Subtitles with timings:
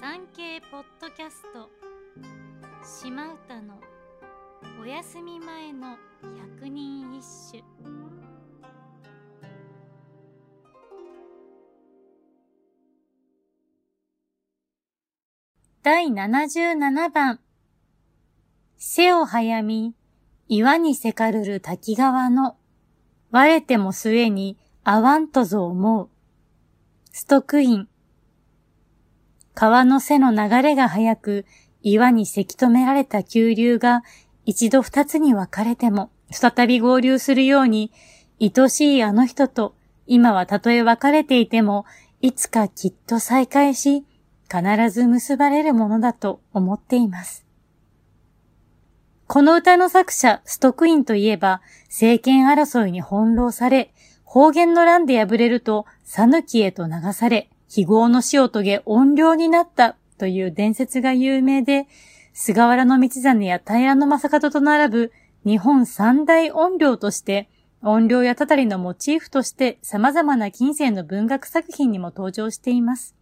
[0.00, 1.68] 産経ポッドキャスト。
[2.82, 3.78] 島唄の
[4.80, 5.98] お休み前の
[6.56, 7.62] 百人一首。
[15.82, 17.40] 第77番。
[18.78, 19.94] 背を早み
[20.48, 22.56] 岩にせかるる滝川の。
[23.30, 26.08] 割れても末にあわんとぞ思う。
[27.12, 27.89] ストックイン。
[29.60, 31.46] 川の背の流れが速く、
[31.82, 34.02] 岩にせき止められた急流が
[34.46, 37.92] 一度二つに分かれても再び合流するように、
[38.40, 39.74] 愛しいあの人と
[40.06, 41.84] 今はたとえ別れていても、
[42.22, 44.06] いつかきっと再会し、
[44.50, 47.44] 必ず結ばれるものだと思っています。
[49.26, 53.92] この歌の作者、ストクインといえば、政権争いに翻弄され、
[54.24, 61.86] 方言の乱で敗れると、讃岐へと流され、非業の死を遂げ怨霊になったという伝説が有名で、
[62.34, 65.12] 菅原道真や平野正門と並ぶ
[65.46, 67.48] 日本三大怨霊として、
[67.80, 73.14] 怨霊やたたりのモチーフとして様々な近世の文学作品にも登場しています。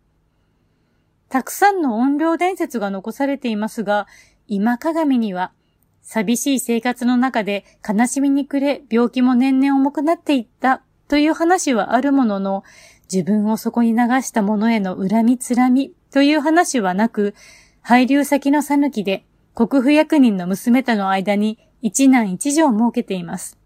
[1.29, 4.07] たくさんの怨霊伝説が残されていますが、
[4.47, 5.53] 今鏡には、
[6.01, 12.65] 寂しい生活の中で悲しみに暮れ、病気も年々重くなっていったという話はあるものの、
[13.13, 17.35] 自分をそこに流した者への恨みつらみという話はなく、
[17.81, 23.59] 配流先の讃岐で国府役人の娘との間に一男一女を設けています。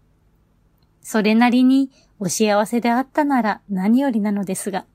[1.01, 4.85] それなりにお幸せであったなら何よりなのですが。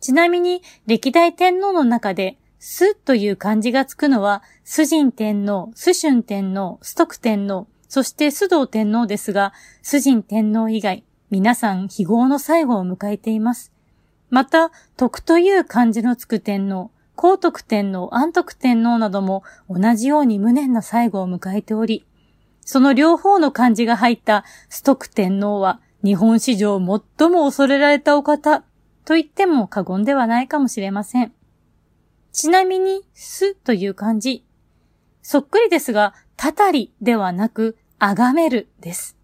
[0.00, 11.04] ちなみに歴代天皇の中で、すという漢字がつくのは、崇神天皇、崇春天皇、崇徳天皇、そして須藤天皇ですが、崇神天皇以外、
[11.34, 13.72] 皆さん、非合の最後を迎えています。
[14.30, 22.06] また、徳という漢字のつく天皇、皇徳天皇、安徳天皇なども同じように無念な最後を迎えており、
[22.60, 28.60] その両方の漢字が入った崇徳天皇は日本史上最も恐れられたお方
[29.04, 31.32] と言っても過言ではないかもしれません。
[32.30, 34.44] ちなみに、すという漢字。
[35.20, 39.16] そっくりですが、たたりではなく、あがめるです。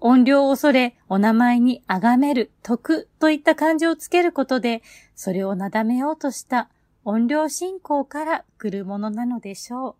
[0.00, 4.82] 音量を恐れ、お名前に崇める、徳といった漢字をつけることで、
[5.14, 6.70] それをなだめようとした
[7.04, 9.99] 音量信仰から来るものなのでしょう。